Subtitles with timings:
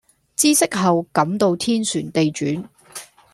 [0.35, 2.67] 知悉後感到天旋地轉